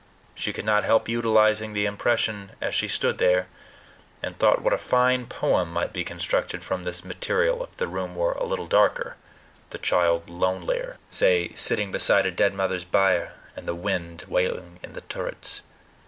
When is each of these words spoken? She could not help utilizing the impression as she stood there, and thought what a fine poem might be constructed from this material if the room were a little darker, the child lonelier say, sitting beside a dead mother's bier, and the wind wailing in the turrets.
She 0.33 0.51
could 0.51 0.65
not 0.65 0.83
help 0.83 1.07
utilizing 1.07 1.73
the 1.73 1.85
impression 1.85 2.53
as 2.59 2.73
she 2.73 2.87
stood 2.87 3.19
there, 3.19 3.47
and 4.23 4.35
thought 4.35 4.63
what 4.63 4.73
a 4.73 4.79
fine 4.79 5.27
poem 5.27 5.71
might 5.71 5.93
be 5.93 6.03
constructed 6.03 6.63
from 6.63 6.81
this 6.81 7.05
material 7.05 7.63
if 7.63 7.77
the 7.77 7.85
room 7.85 8.15
were 8.15 8.31
a 8.31 8.43
little 8.45 8.65
darker, 8.65 9.15
the 9.69 9.77
child 9.77 10.27
lonelier 10.27 10.97
say, 11.11 11.53
sitting 11.53 11.91
beside 11.91 12.25
a 12.25 12.31
dead 12.31 12.55
mother's 12.55 12.83
bier, 12.83 13.33
and 13.55 13.67
the 13.67 13.75
wind 13.75 14.25
wailing 14.27 14.79
in 14.81 14.93
the 14.93 15.01
turrets. 15.01 15.61